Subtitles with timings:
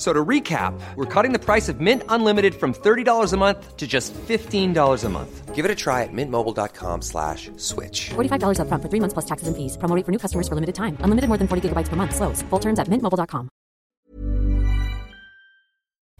[0.00, 3.86] So to recap, we're cutting the price of Mint Unlimited from $30 a month to
[3.86, 4.72] just $15
[5.04, 5.54] a month.
[5.54, 8.08] Give it a try at mintmobile.com slash switch.
[8.08, 9.76] $45 up front for three months plus taxes and fees.
[9.76, 10.96] Promo rate for new customers for limited time.
[11.04, 12.16] Unlimited more than 40 gigabytes per month.
[12.16, 12.40] Slows.
[12.48, 13.50] Full terms at mintmobile.com.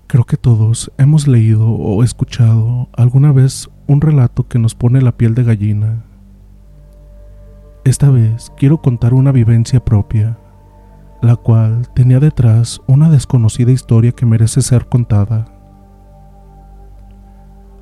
[0.08, 5.12] Creo que todos hemos leído o escuchado alguna vez un relato que nos pone la
[5.12, 6.04] piel de gallina.
[7.84, 10.36] Esta vez quiero contar una vivencia propia
[11.22, 15.46] la cual tenía detrás una desconocida historia que merece ser contada.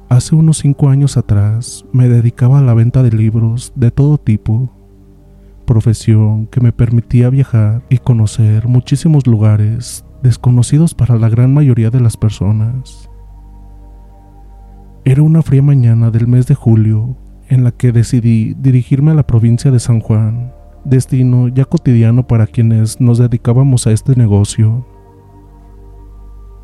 [0.09, 4.71] Hace unos cinco años atrás me dedicaba a la venta de libros de todo tipo,
[5.67, 12.01] profesión que me permitía viajar y conocer muchísimos lugares desconocidos para la gran mayoría de
[12.01, 13.09] las personas.
[15.05, 17.17] Era una fría mañana del mes de julio
[17.49, 20.53] en la que decidí dirigirme a la provincia de San Juan
[20.89, 24.87] destino ya cotidiano para quienes nos dedicábamos a este negocio.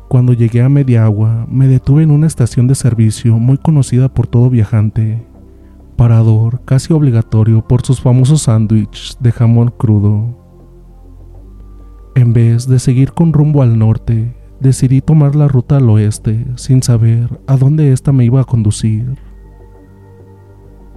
[0.09, 4.27] Cuando llegué a Media Agua, me detuve en una estación de servicio muy conocida por
[4.27, 5.25] todo viajante,
[5.95, 10.37] parador casi obligatorio por sus famosos sándwiches de jamón crudo.
[12.15, 16.81] En vez de seguir con rumbo al norte, decidí tomar la ruta al oeste sin
[16.81, 19.17] saber a dónde ésta me iba a conducir.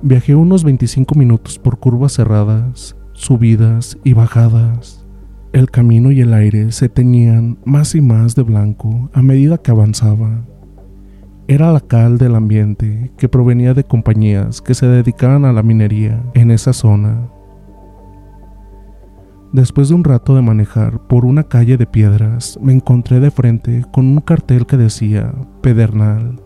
[0.01, 5.05] Viajé unos 25 minutos por curvas cerradas subidas y bajadas.
[5.53, 9.73] El camino y el aire se teñían más y más de blanco a medida que
[9.73, 10.45] avanzaba.
[11.49, 16.23] Era la cal del ambiente que provenía de compañías que se dedicaban a la minería
[16.35, 17.29] en esa zona.
[19.53, 23.85] Después de un rato de manejar por una calle de piedras, me encontré de frente
[23.93, 26.41] con un cartel que decía Pedernal,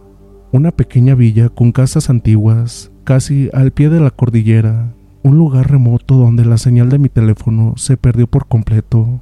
[0.52, 4.94] una pequeña villa con casas antiguas casi al pie de la cordillera
[5.24, 9.20] un lugar remoto donde la señal de mi teléfono se perdió por completo.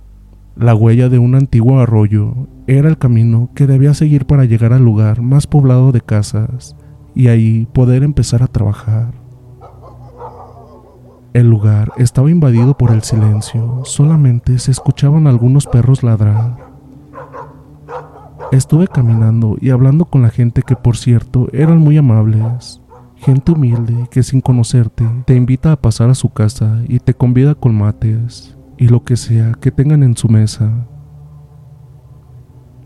[0.56, 4.84] La huella de un antiguo arroyo era el camino que debía seguir para llegar al
[4.84, 6.76] lugar más poblado de casas
[7.14, 9.12] y ahí poder empezar a trabajar.
[11.32, 16.56] El lugar estaba invadido por el silencio, solamente se escuchaban algunos perros ladrar.
[18.50, 22.79] Estuve caminando y hablando con la gente que por cierto eran muy amables.
[23.20, 27.54] Gente humilde que sin conocerte te invita a pasar a su casa y te convida
[27.54, 30.88] con mates y lo que sea que tengan en su mesa.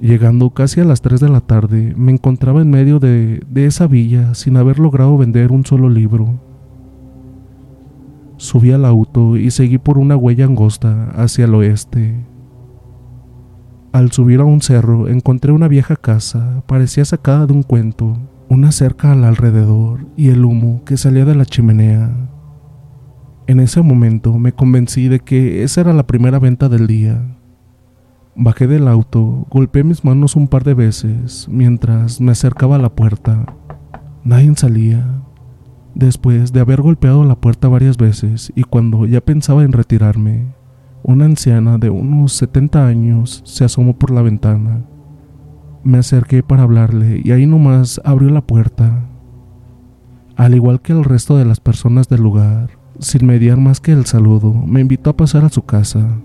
[0.01, 3.87] Llegando casi a las 3 de la tarde, me encontraba en medio de, de esa
[3.87, 6.41] villa sin haber logrado vender un solo libro.
[8.37, 12.27] Subí al auto y seguí por una huella angosta hacia el oeste.
[13.93, 18.19] Al subir a un cerro encontré una vieja casa, parecía sacada de un cuento,
[18.55, 22.31] una cerca al alrededor y el humo que salía de la chimenea.
[23.49, 27.37] En ese momento me convencí de que esa era la primera venta del día.
[28.37, 32.95] Bajé del auto, golpeé mis manos un par de veces mientras me acercaba a la
[32.95, 33.45] puerta.
[34.23, 35.23] Nadie salía.
[35.97, 40.55] Después de haber golpeado la puerta varias veces y cuando ya pensaba en retirarme,
[41.03, 44.85] una anciana de unos 70 años se asomó por la ventana.
[45.85, 49.07] Me acerqué para hablarle y ahí nomás abrió la puerta.
[50.35, 52.71] Al igual que el resto de las personas del lugar,
[53.01, 56.19] sin mediar más que el saludo, me invitó a pasar a su casa.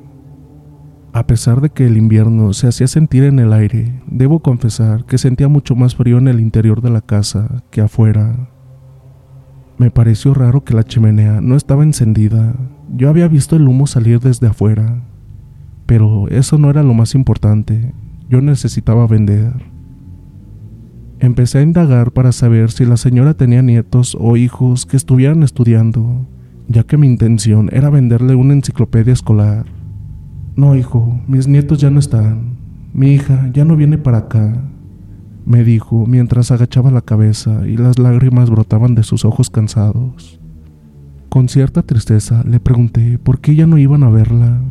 [1.11, 5.17] A pesar de que el invierno se hacía sentir en el aire, debo confesar que
[5.17, 8.49] sentía mucho más frío en el interior de la casa que afuera.
[9.77, 12.55] Me pareció raro que la chimenea no estaba encendida.
[12.95, 15.01] Yo había visto el humo salir desde afuera,
[15.85, 17.93] pero eso no era lo más importante.
[18.29, 19.53] Yo necesitaba vender.
[21.19, 26.27] Empecé a indagar para saber si la señora tenía nietos o hijos que estuvieran estudiando,
[26.67, 29.65] ya que mi intención era venderle una enciclopedia escolar.
[30.55, 32.57] No, hijo, mis nietos ya no están.
[32.93, 34.63] Mi hija ya no viene para acá,
[35.49, 40.39] me dijo mientras agachaba la cabeza y las lágrimas brotaban de sus ojos cansados.
[41.29, 44.61] Con cierta tristeza le pregunté por qué ya no iban a verla.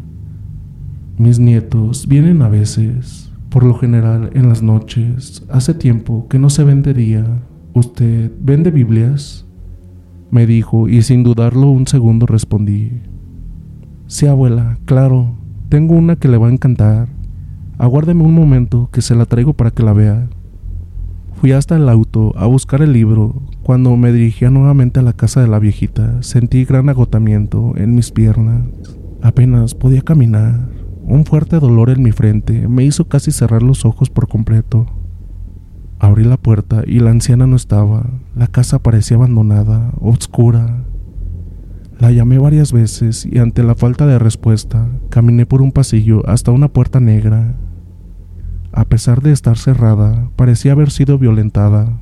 [1.16, 5.45] Mis nietos vienen a veces, por lo general en las noches.
[5.50, 7.25] Hace tiempo que no se vende día.
[7.75, 9.47] ¿Usted vende Biblias?
[10.31, 13.00] Me dijo y sin dudarlo un segundo respondí.
[14.06, 15.37] Sí, abuela, claro.
[15.69, 17.09] Tengo una que le va a encantar.
[17.79, 20.29] Aguárdeme un momento que se la traigo para que la vea.
[21.35, 23.43] Fui hasta el auto a buscar el libro.
[23.62, 28.11] Cuando me dirigía nuevamente a la casa de la viejita, sentí gran agotamiento en mis
[28.11, 28.65] piernas.
[29.23, 30.78] Apenas podía caminar.
[31.10, 34.84] Un fuerte dolor en mi frente me hizo casi cerrar los ojos por completo.
[35.99, 38.10] Abrí la puerta y la anciana no estaba.
[38.37, 40.84] La casa parecía abandonada, oscura.
[41.99, 46.50] La llamé varias veces y ante la falta de respuesta, caminé por un pasillo hasta
[46.50, 47.55] una puerta negra.
[48.72, 52.00] A pesar de estar cerrada, parecía haber sido violentada.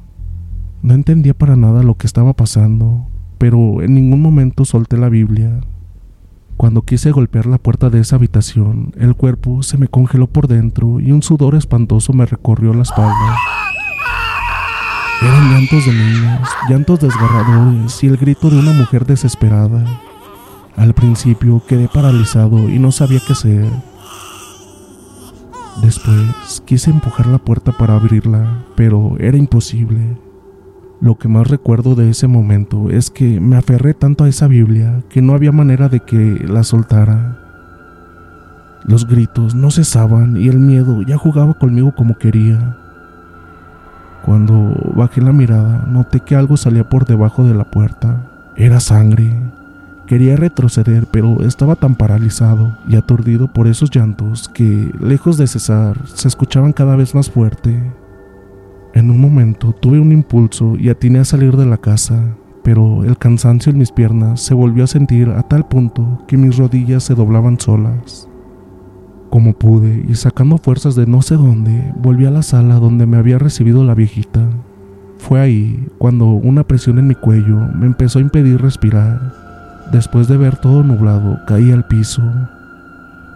[0.83, 3.07] No entendía para nada lo que estaba pasando,
[3.39, 5.61] pero en ningún momento solté la Biblia.
[6.57, 11.01] Cuando quise golpear la puerta de esa habitación, el cuerpo se me congeló por dentro
[11.01, 13.37] y un sudor espantoso me recorrió la espalda.
[15.21, 19.85] Eran llantos de niños, llantos desgarradores y el grito de una mujer desesperada.
[20.77, 23.71] Al principio quedé paralizado y no sabía qué hacer.
[25.83, 30.17] Después quise empujar la puerta para abrirla, pero era imposible.
[31.01, 35.03] Lo que más recuerdo de ese momento es que me aferré tanto a esa Biblia
[35.11, 37.39] que no había manera de que la soltara.
[38.85, 42.79] Los gritos no cesaban y el miedo ya jugaba conmigo como quería.
[44.25, 48.23] Cuando bajé la mirada, noté que algo salía por debajo de la puerta.
[48.57, 49.33] Era sangre.
[50.07, 55.99] Quería retroceder, pero estaba tan paralizado y aturdido por esos llantos que, lejos de cesar,
[56.07, 57.93] se escuchaban cada vez más fuerte.
[58.97, 62.35] En un momento tuve un impulso y atiné a salir de la casa,
[62.65, 66.57] pero el cansancio en mis piernas se volvió a sentir a tal punto que mis
[66.57, 68.27] rodillas se doblaban solas.
[69.29, 73.19] Como pude y sacando fuerzas de no sé dónde, volví a la sala donde me
[73.19, 74.49] había recibido la viejita.
[75.19, 79.21] Fue ahí cuando una presión en mi cuello me empezó a impedir respirar.
[79.93, 82.23] Después de ver todo nublado, caí al piso.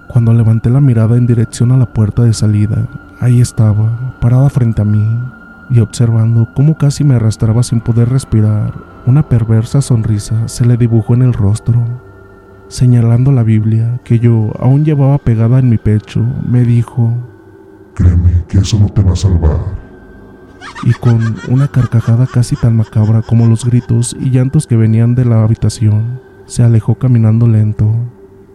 [0.09, 2.89] Cuando levanté la mirada en dirección a la puerta de salida,
[3.21, 5.07] ahí estaba, parada frente a mí,
[5.71, 8.75] y observando cómo casi me arrastraba sin poder respirar,
[9.07, 11.85] una perversa sonrisa se le dibujó en el rostro.
[12.69, 17.15] Señalando la Biblia que yo aún llevaba pegada en mi pecho, me dijo,
[17.95, 19.59] Créeme que eso no te va a salvar.
[20.85, 25.25] Y con una carcajada casi tan macabra como los gritos y llantos que venían de
[25.25, 27.95] la habitación, se alejó caminando lento,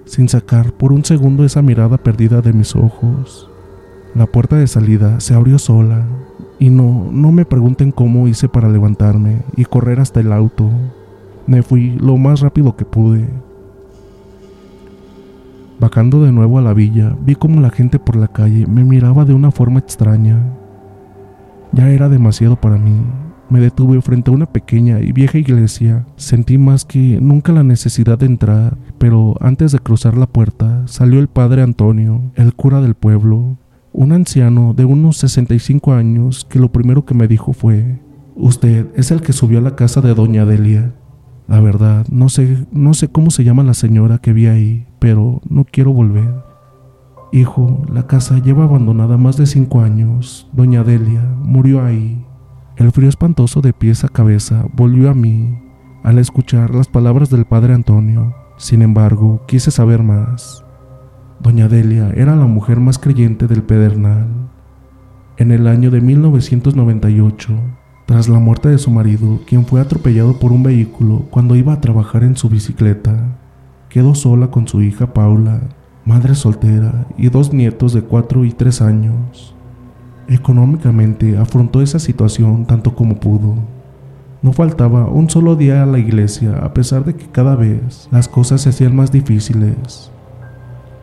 [0.06, 3.50] sin sacar por un segundo esa mirada perdida de mis ojos.
[4.16, 6.06] La puerta de salida se abrió sola
[6.60, 10.70] y no, no me pregunten cómo hice para levantarme y correr hasta el auto.
[11.48, 13.28] Me fui lo más rápido que pude.
[15.80, 19.26] Bajando de nuevo a la villa, vi como la gente por la calle me miraba
[19.26, 20.40] de una forma extraña.
[21.74, 23.02] Ya era demasiado para mí.
[23.50, 26.06] Me detuve frente a una pequeña y vieja iglesia.
[26.16, 31.20] Sentí más que nunca la necesidad de entrar, pero antes de cruzar la puerta salió
[31.20, 33.58] el padre Antonio, el cura del pueblo,
[33.98, 38.02] un anciano de unos 65 años que lo primero que me dijo fue,
[38.36, 40.94] usted es el que subió a la casa de doña Delia.
[41.48, 45.42] La verdad, no sé, no sé cómo se llama la señora que vi ahí, pero
[45.48, 46.44] no quiero volver.
[47.32, 50.50] Hijo, la casa lleva abandonada más de cinco años.
[50.52, 52.26] Doña Delia murió ahí.
[52.76, 55.58] El frío espantoso de pies a cabeza volvió a mí
[56.04, 58.36] al escuchar las palabras del padre Antonio.
[58.58, 60.65] Sin embargo, quise saber más.
[61.46, 64.26] Doña Delia era la mujer más creyente del Pedernal.
[65.38, 67.54] En el año de 1998,
[68.08, 71.82] tras la muerte de su marido, quien fue atropellado por un vehículo cuando iba a
[71.82, 73.38] trabajar en su bicicleta,
[73.90, 75.62] quedó sola con su hija Paula,
[76.04, 79.56] madre soltera y dos nietos de 4 y 3 años.
[80.28, 83.54] Económicamente afrontó esa situación tanto como pudo.
[84.42, 88.28] No faltaba un solo día a la iglesia a pesar de que cada vez las
[88.28, 90.10] cosas se hacían más difíciles.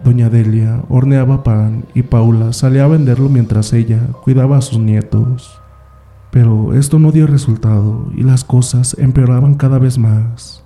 [0.04, 5.61] Doña Delia horneaba pan y Paula salía a venderlo mientras ella cuidaba a sus nietos.
[6.32, 10.64] Pero esto no dio resultado y las cosas empeoraban cada vez más.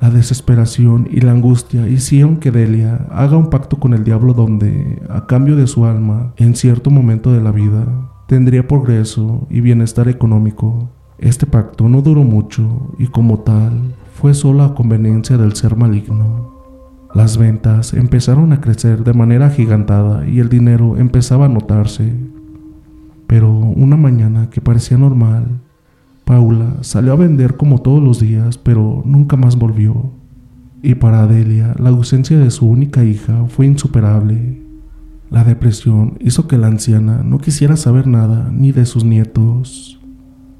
[0.00, 5.02] La desesperación y la angustia hicieron que Delia haga un pacto con el diablo donde,
[5.10, 7.84] a cambio de su alma, en cierto momento de la vida,
[8.28, 10.90] tendría progreso y bienestar económico.
[11.18, 16.57] Este pacto no duró mucho y como tal fue solo a conveniencia del ser maligno.
[17.18, 22.14] Las ventas empezaron a crecer de manera gigantada y el dinero empezaba a notarse.
[23.26, 25.58] Pero una mañana que parecía normal,
[26.24, 30.12] Paula salió a vender como todos los días, pero nunca más volvió.
[30.80, 34.62] Y para Adelia, la ausencia de su única hija fue insuperable.
[35.28, 40.00] La depresión hizo que la anciana no quisiera saber nada ni de sus nietos.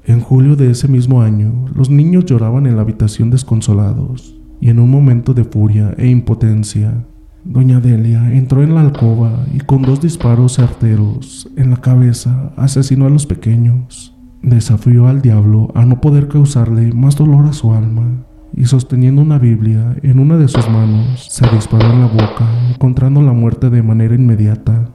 [0.03, 4.79] En julio de ese mismo año, los niños lloraban en la habitación desconsolados, y en
[4.79, 7.05] un momento de furia e impotencia,
[7.43, 13.05] doña Delia entró en la alcoba y con dos disparos certeros en la cabeza asesinó
[13.05, 14.15] a los pequeños.
[14.41, 18.25] Desafió al diablo a no poder causarle más dolor a su alma,
[18.55, 23.21] y sosteniendo una Biblia en una de sus manos, se disparó en la boca, encontrando
[23.21, 24.89] la muerte de manera inmediata.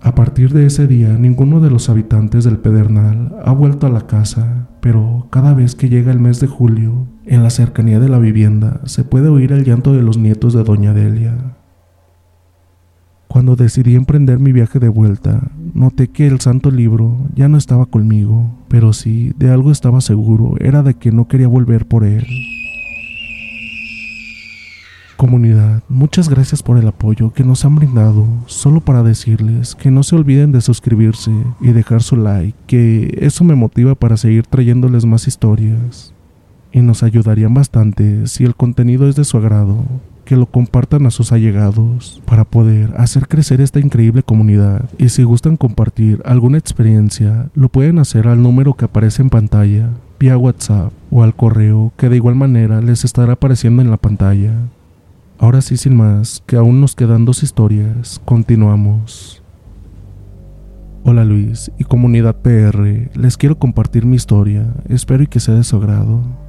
[0.00, 4.06] A partir de ese día, ninguno de los habitantes del Pedernal ha vuelto a la
[4.06, 8.18] casa, pero cada vez que llega el mes de julio, en la cercanía de la
[8.18, 11.56] vivienda, se puede oír el llanto de los nietos de Doña Delia.
[13.28, 17.86] Cuando decidí emprender mi viaje de vuelta, noté que el santo libro ya no estaba
[17.86, 22.24] conmigo, pero sí, de algo estaba seguro, era de que no quería volver por él.
[25.16, 30.02] Comunidad, muchas gracias por el apoyo que nos han brindado, solo para decirles que no
[30.02, 35.04] se olviden de suscribirse y dejar su like, que eso me motiva para seguir trayéndoles
[35.06, 36.15] más historias.
[36.72, 39.84] Y nos ayudarían bastante si el contenido es de su agrado
[40.26, 44.90] que lo compartan a sus allegados para poder hacer crecer esta increíble comunidad.
[44.98, 49.90] Y si gustan compartir alguna experiencia, lo pueden hacer al número que aparece en pantalla,
[50.18, 54.52] vía WhatsApp o al correo que de igual manera les estará apareciendo en la pantalla.
[55.38, 59.42] Ahora sí, sin más, que aún nos quedan dos historias, continuamos.
[61.04, 65.62] Hola Luis y comunidad PR, les quiero compartir mi historia, espero y que sea de
[65.62, 66.45] su agrado.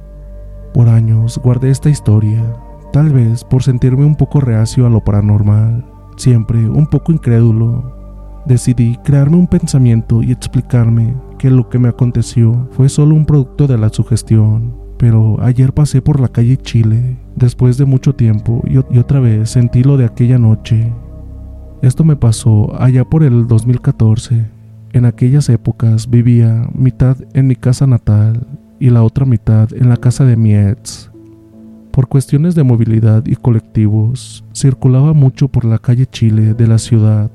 [0.72, 2.42] Por años guardé esta historia,
[2.92, 5.84] Tal vez por sentirme un poco reacio a lo paranormal,
[6.16, 7.92] siempre un poco incrédulo,
[8.46, 13.66] decidí crearme un pensamiento y explicarme que lo que me aconteció fue solo un producto
[13.66, 14.74] de la sugestión.
[14.96, 19.84] Pero ayer pasé por la calle Chile, después de mucho tiempo, y, otra vez sentí
[19.84, 20.92] lo de aquella noche.
[21.82, 24.46] Esto me pasó allá por el 2014.
[24.92, 28.46] En aquellas épocas vivía mitad en mi casa natal
[28.80, 31.10] y la otra mitad en la casa de mi ex.
[31.90, 37.30] Por cuestiones de movilidad y colectivos, circulaba mucho por la calle Chile de la ciudad.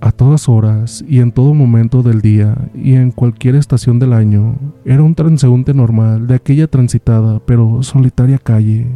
[0.00, 4.56] A todas horas y en todo momento del día y en cualquier estación del año,
[4.84, 8.86] era un transeúnte normal de aquella transitada pero solitaria calle.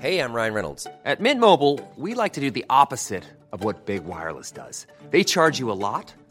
[0.00, 0.86] Hey, I'm Ryan Reynolds.
[1.04, 4.86] At Mint Mobile, we like to do the opposite of what Big Wireless does.
[5.10, 6.14] They charge you a lot.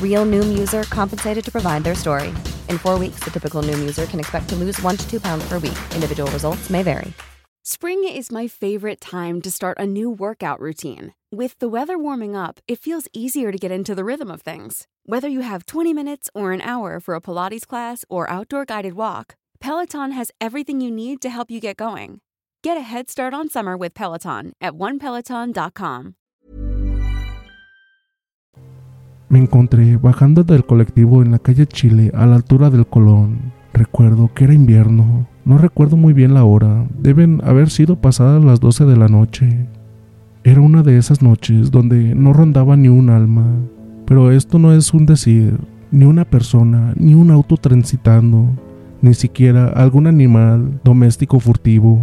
[0.00, 2.28] Real Noom user compensated to provide their story.
[2.68, 5.48] In four weeks, the typical Noom user can expect to lose one to two pounds
[5.48, 5.78] per week.
[5.94, 7.12] Individual results may vary.
[7.66, 11.14] Spring is my favorite time to start a new workout routine.
[11.32, 14.86] With the weather warming up, it feels easier to get into the rhythm of things.
[15.06, 18.94] Whether you have 20 minutes or an hour for a Pilates class or outdoor guided
[18.94, 22.20] walk, Peloton has everything you need to help you get going.
[22.62, 26.16] Get a head start on summer with Peloton at onepeloton.com.
[29.34, 33.50] Me encontré bajando del colectivo en la calle Chile a la altura del Colón.
[33.72, 35.26] Recuerdo que era invierno.
[35.44, 36.86] No recuerdo muy bien la hora.
[37.00, 39.66] Deben haber sido pasadas las 12 de la noche.
[40.44, 43.44] Era una de esas noches donde no rondaba ni un alma.
[44.06, 45.58] Pero esto no es un decir,
[45.90, 48.50] ni una persona, ni un auto transitando,
[49.02, 52.00] ni siquiera algún animal doméstico furtivo.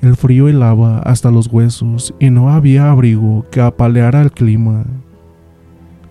[0.00, 4.84] El frío helaba hasta los huesos y no había abrigo que apaleara el clima.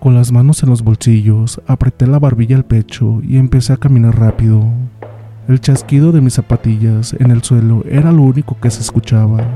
[0.00, 4.18] Con las manos en los bolsillos, apreté la barbilla al pecho y empecé a caminar
[4.18, 4.64] rápido.
[5.46, 9.46] El chasquido de mis zapatillas en el suelo era lo único que se escuchaba.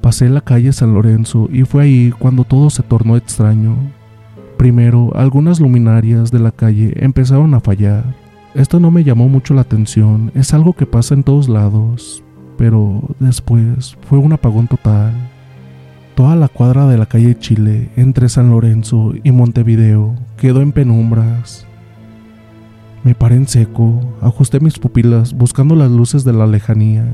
[0.00, 3.74] Pasé la calle San Lorenzo y fue ahí cuando todo se tornó extraño.
[4.56, 8.04] Primero, algunas luminarias de la calle empezaron a fallar.
[8.54, 12.22] Esto no me llamó mucho la atención, es algo que pasa en todos lados,
[12.56, 15.12] pero después fue un apagón total.
[16.14, 21.66] Toda la cuadra de la calle Chile, entre San Lorenzo y Montevideo, quedó en penumbras.
[23.02, 27.04] Me paré en seco, ajusté mis pupilas buscando las luces de la lejanía.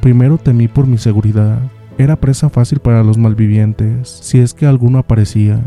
[0.00, 1.58] Primero temí por mi seguridad,
[1.98, 5.60] era presa fácil para los malvivientes, si es que alguno aparecía.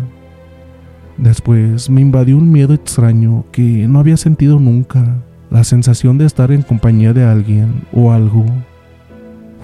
[1.17, 5.17] Después me invadió un miedo extraño que no había sentido nunca,
[5.51, 8.45] la sensación de estar en compañía de alguien o algo.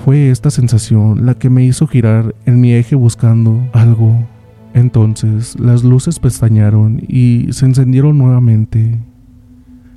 [0.04, 4.26] Fue esta sensación la que me hizo girar en mi eje buscando algo.
[4.74, 9.00] Entonces las luces pestañaron y se encendieron nuevamente.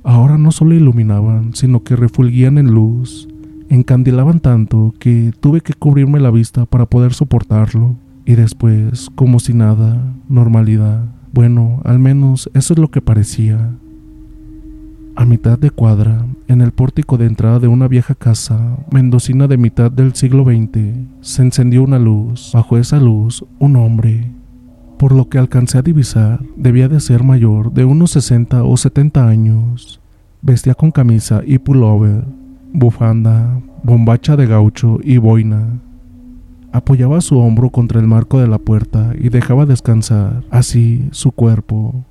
[0.03, 3.27] Ahora no solo iluminaban, sino que refulgían en luz,
[3.69, 7.95] encandilaban tanto que tuve que cubrirme la vista para poder soportarlo.
[8.25, 11.05] Y después, como si nada, normalidad.
[11.33, 13.71] Bueno, al menos eso es lo que parecía.
[15.15, 19.57] A mitad de cuadra, en el pórtico de entrada de una vieja casa mendocina de
[19.57, 20.79] mitad del siglo XX,
[21.19, 22.51] se encendió una luz.
[22.53, 24.31] Bajo esa luz, un hombre.
[24.97, 29.27] Por lo que alcancé a divisar, debía de ser mayor de unos 60 o 70
[29.27, 29.99] años.
[30.41, 32.23] Vestía con camisa y pullover,
[32.71, 35.81] bufanda, bombacha de gaucho y boina.
[36.71, 42.05] Apoyaba su hombro contra el marco de la puerta y dejaba descansar así su cuerpo.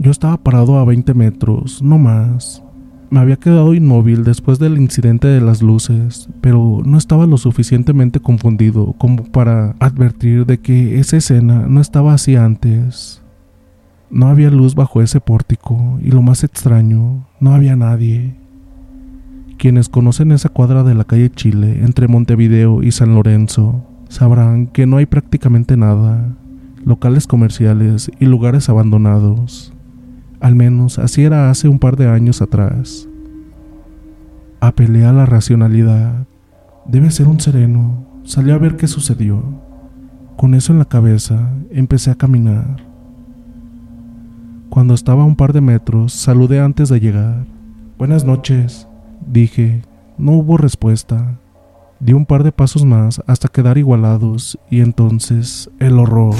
[0.00, 2.62] Yo estaba parado a 20 metros, no más.
[3.10, 8.20] Me había quedado inmóvil después del incidente de las luces, pero no estaba lo suficientemente
[8.20, 13.22] confundido como para advertir de que esa escena no estaba así antes.
[14.08, 18.36] No había luz bajo ese pórtico y lo más extraño, no había nadie.
[19.56, 24.86] Quienes conocen esa cuadra de la calle Chile entre Montevideo y San Lorenzo sabrán que
[24.86, 26.36] no hay prácticamente nada,
[26.84, 29.72] locales comerciales y lugares abandonados.
[30.40, 33.08] Al menos así era hace un par de años atrás.
[34.60, 36.26] Apelé a la racionalidad.
[36.86, 38.06] Debe ser un sereno.
[38.24, 39.42] Salí a ver qué sucedió.
[40.36, 42.76] Con eso en la cabeza, empecé a caminar.
[44.68, 47.44] Cuando estaba a un par de metros, saludé antes de llegar.
[47.98, 48.86] Buenas noches,
[49.26, 49.82] dije.
[50.18, 51.38] No hubo respuesta.
[52.00, 56.34] Di un par de pasos más hasta quedar igualados y entonces el horror.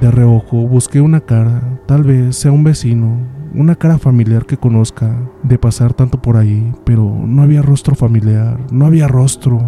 [0.00, 3.18] De reojo busqué una cara, tal vez sea un vecino,
[3.54, 8.58] una cara familiar que conozca, de pasar tanto por ahí, pero no había rostro familiar,
[8.72, 9.60] no había rostro.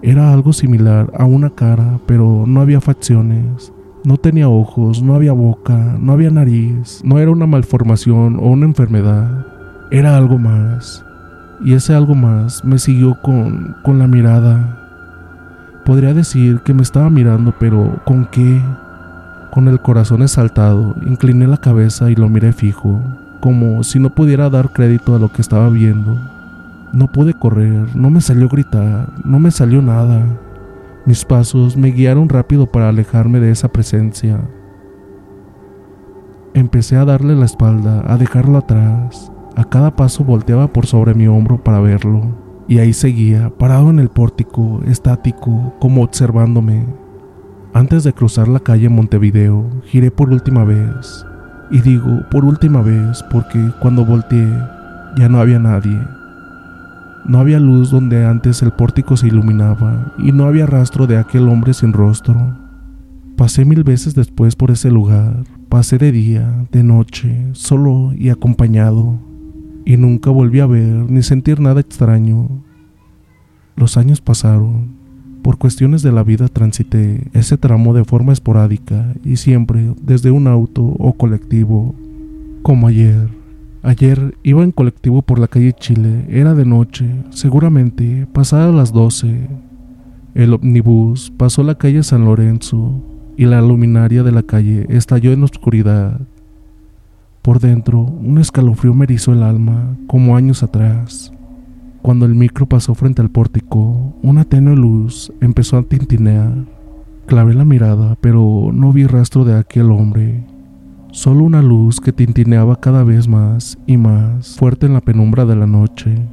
[0.00, 3.70] Era algo similar a una cara, pero no había facciones.
[4.02, 8.64] No tenía ojos, no había boca, no había nariz, no era una malformación o una
[8.64, 9.46] enfermedad.
[9.90, 11.04] Era algo más.
[11.62, 14.78] Y ese algo más me siguió con, con la mirada.
[15.84, 18.58] Podría decir que me estaba mirando, pero ¿con qué?
[19.50, 23.00] Con el corazón exaltado, incliné la cabeza y lo miré fijo,
[23.40, 26.16] como si no pudiera dar crédito a lo que estaba viendo.
[26.92, 30.24] No pude correr, no me salió gritar, no me salió nada.
[31.04, 34.40] Mis pasos me guiaron rápido para alejarme de esa presencia.
[36.54, 39.32] Empecé a darle la espalda, a dejarlo atrás.
[39.56, 42.36] A cada paso volteaba por sobre mi hombro para verlo,
[42.68, 46.99] y ahí seguía, parado en el pórtico, estático, como observándome.
[47.72, 51.24] Antes de cruzar la calle Montevideo, giré por última vez.
[51.70, 54.48] Y digo por última vez porque cuando volteé
[55.16, 55.98] ya no había nadie.
[57.24, 61.48] No había luz donde antes el pórtico se iluminaba y no había rastro de aquel
[61.48, 62.56] hombre sin rostro.
[63.36, 69.18] Pasé mil veces después por ese lugar, pasé de día, de noche, solo y acompañado,
[69.84, 72.64] y nunca volví a ver ni sentir nada extraño.
[73.76, 74.99] Los años pasaron,
[75.42, 80.46] por cuestiones de la vida transité ese tramo de forma esporádica y siempre desde un
[80.46, 81.94] auto o colectivo,
[82.62, 83.28] como ayer.
[83.82, 89.48] Ayer iba en colectivo por la calle Chile, era de noche, seguramente pasadas las 12.
[90.34, 93.02] El ómnibus pasó la calle San Lorenzo
[93.36, 96.20] y la luminaria de la calle estalló en oscuridad.
[97.40, 101.32] Por dentro, un escalofrío me erizó el alma, como años atrás.
[102.02, 106.64] Cuando el micro pasó frente al pórtico, una tenue luz empezó a tintinear.
[107.26, 110.46] Clavé la mirada, pero no vi rastro de aquel hombre.
[111.12, 115.56] Solo una luz que tintineaba cada vez más y más fuerte en la penumbra de
[115.56, 116.26] la noche,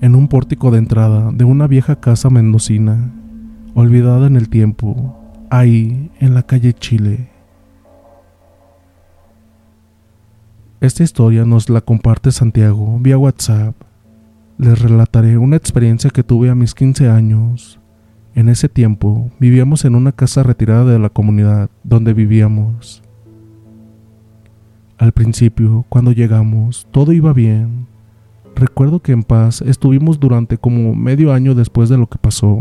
[0.00, 3.12] en un pórtico de entrada de una vieja casa mendocina,
[3.74, 5.16] olvidada en el tiempo,
[5.50, 7.28] ahí en la calle Chile.
[10.80, 13.87] Esta historia nos la comparte Santiago vía WhatsApp.
[14.58, 17.78] Les relataré una experiencia que tuve a mis 15 años.
[18.34, 23.04] En ese tiempo vivíamos en una casa retirada de la comunidad donde vivíamos.
[24.98, 27.86] Al principio, cuando llegamos, todo iba bien.
[28.56, 32.60] Recuerdo que en paz estuvimos durante como medio año después de lo que pasó.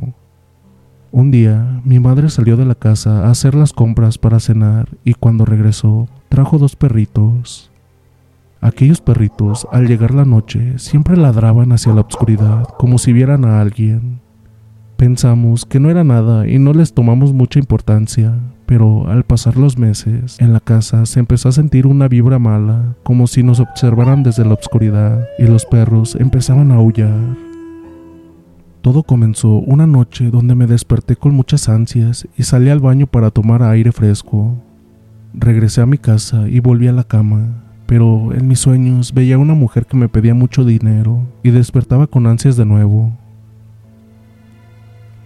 [1.12, 5.15] Un día, mi madre salió de la casa a hacer las compras para cenar y
[5.15, 7.71] cuando regresó, trajo dos perritos.
[8.62, 13.62] Aquellos perritos, al llegar la noche, siempre ladraban hacia la oscuridad como si vieran a
[13.62, 14.20] alguien.
[14.98, 18.34] Pensamos que no era nada y no les tomamos mucha importancia,
[18.65, 22.96] pero al pasar los meses, en la casa se empezó a sentir una vibra mala,
[23.04, 27.20] como si nos observaran desde la oscuridad, y los perros empezaban a aullar.
[28.82, 33.30] Todo comenzó una noche donde me desperté con muchas ansias y salí al baño para
[33.30, 34.56] tomar aire fresco.
[35.34, 39.39] Regresé a mi casa y volví a la cama, pero en mis sueños veía a
[39.39, 43.13] una mujer que me pedía mucho dinero y despertaba con ansias de nuevo.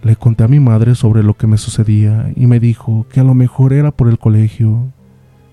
[0.02, 3.24] Le conté a mi madre sobre lo que me sucedía y me dijo que a
[3.24, 4.92] lo mejor era por el colegio.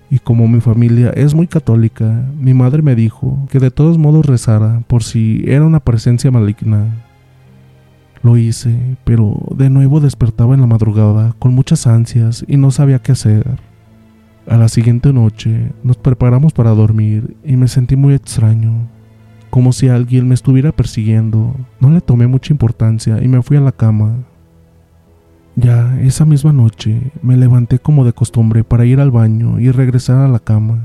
[0.08, 4.26] Y como mi familia es muy católica, mi madre me dijo que de todos modos
[4.26, 7.04] rezara por si era una presencia maligna.
[8.22, 13.00] Lo hice, pero de nuevo despertaba en la madrugada con muchas ansias y no sabía
[13.00, 13.69] qué hacer.
[14.50, 18.88] A la siguiente noche nos preparamos para dormir y me sentí muy extraño,
[19.48, 21.54] como si alguien me estuviera persiguiendo.
[21.78, 24.16] No le tomé mucha importancia y me fui a la cama.
[25.54, 30.16] Ya esa misma noche me levanté como de costumbre para ir al baño y regresar
[30.16, 30.80] a la cama.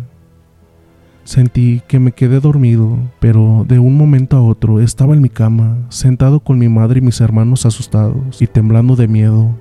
[1.24, 5.88] Sentí que me quedé dormido, pero de un momento a otro estaba en mi cama,
[5.90, 9.56] sentado con mi madre y mis hermanos asustados y temblando de miedo.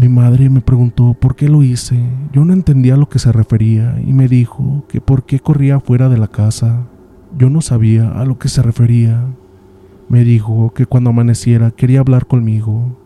[0.00, 2.02] Mi madre me preguntó por qué lo hice.
[2.32, 5.78] Yo no entendía a lo que se refería y me dijo que por qué corría
[5.78, 6.86] fuera de la casa.
[7.36, 9.22] Yo no sabía a lo que se refería.
[10.08, 12.98] Me dijo que cuando amaneciera quería hablar conmigo,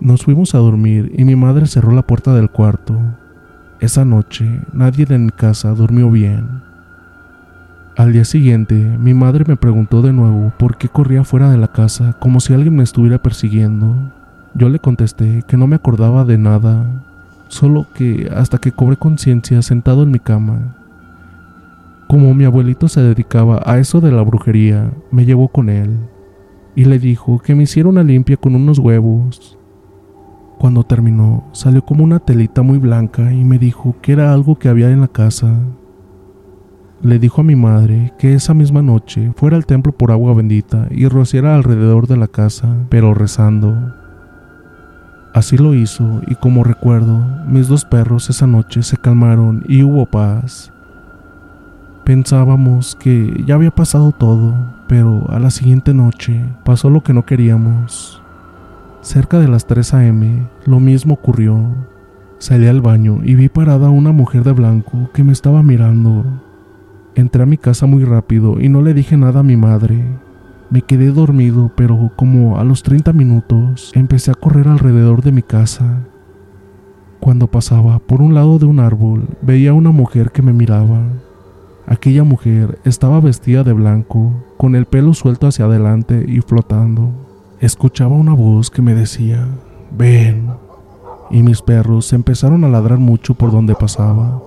[0.00, 3.00] nos fuimos a dormir y mi madre cerró la puerta del cuarto.
[3.80, 6.46] Esa noche nadie en mi casa durmió bien.
[7.96, 11.68] Al día siguiente, mi madre me preguntó de nuevo por qué corría fuera de la
[11.68, 14.12] casa como si alguien me estuviera persiguiendo.
[14.56, 17.04] Yo le contesté que no me acordaba de nada,
[17.48, 20.76] solo que hasta que cobré conciencia sentado en mi cama.
[22.08, 25.98] Como mi abuelito se dedicaba a eso de la brujería, me llevó con él
[26.74, 29.56] y le dijo que me hiciera una limpia con unos huevos
[30.58, 34.70] cuando terminó, salió como una telita muy blanca y me dijo que era algo que
[34.70, 35.54] había en la casa.
[37.02, 40.88] Le dijo a mi madre que esa misma noche fuera al templo por agua bendita
[40.90, 44.05] y rociara alrededor de la casa, pero rezando.
[45.36, 50.06] Así lo hizo y como recuerdo, mis dos perros esa noche se calmaron y hubo
[50.06, 50.72] paz.
[52.04, 54.54] Pensábamos que ya había pasado todo,
[54.88, 58.22] pero a la siguiente noche pasó lo que no queríamos.
[59.02, 61.66] Cerca de las 3 a.m., lo mismo ocurrió.
[62.38, 66.24] Salí al baño y vi parada a una mujer de blanco que me estaba mirando.
[67.14, 70.02] Entré a mi casa muy rápido y no le dije nada a mi madre.
[70.70, 75.42] Me quedé dormido, pero como a los 30 minutos empecé a correr alrededor de mi
[75.42, 76.04] casa.
[77.20, 81.02] Cuando pasaba por un lado de un árbol, veía a una mujer que me miraba.
[81.86, 87.26] Aquella mujer estaba vestida de blanco, con el pelo suelto hacia adelante y flotando
[87.60, 89.46] escuchaba una voz que me decía,
[89.96, 90.50] ven,
[91.30, 94.42] y mis perros empezaron a ladrar mucho por donde pasaba.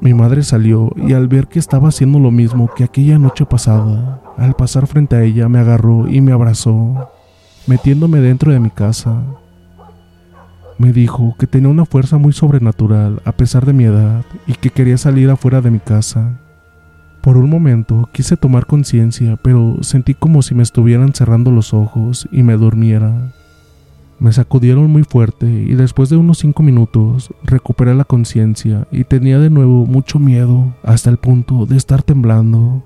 [0.00, 4.20] Mi madre salió y al ver que estaba haciendo lo mismo que aquella noche pasada,
[4.36, 7.08] al pasar frente a ella me agarró y me abrazó,
[7.66, 9.22] metiéndome dentro de mi casa.
[10.76, 14.70] Me dijo que tenía una fuerza muy sobrenatural a pesar de mi edad y que
[14.70, 16.40] quería salir afuera de mi casa.
[17.22, 22.28] Por un momento quise tomar conciencia, pero sentí como si me estuvieran cerrando los ojos
[22.30, 23.32] y me durmiera.
[24.18, 29.38] Me sacudieron muy fuerte y después de unos cinco minutos recuperé la conciencia y tenía
[29.38, 32.82] de nuevo mucho miedo hasta el punto de estar temblando.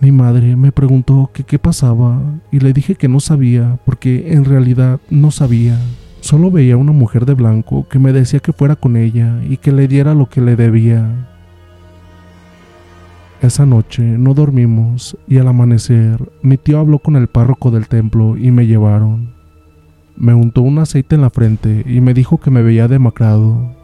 [0.00, 5.00] Mi madre me preguntó qué pasaba y le dije que no sabía porque en realidad
[5.10, 5.78] no sabía.
[6.20, 9.70] Solo veía una mujer de blanco que me decía que fuera con ella y que
[9.70, 11.28] le diera lo que le debía.
[13.40, 18.36] Esa noche no dormimos y al amanecer mi tío habló con el párroco del templo
[18.36, 19.31] y me llevaron.
[20.22, 23.74] Me untó un aceite en la frente y me dijo que me veía demacrado.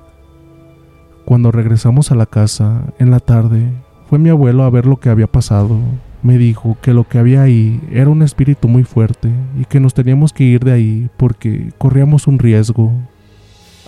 [1.25, 3.73] Cuando regresamos a la casa, en la tarde,
[4.09, 5.81] fue mi abuelo a ver lo que había pasado.
[6.23, 9.95] Me dijo que lo que había ahí era un espíritu muy fuerte y que nos
[9.95, 12.93] teníamos que ir de ahí porque corríamos un riesgo.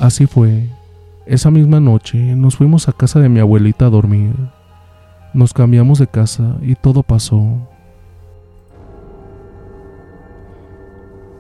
[0.00, 0.70] Así fue.
[1.26, 4.34] Esa misma noche nos fuimos a casa de mi abuelita a dormir.
[5.34, 7.69] Nos cambiamos de casa y todo pasó.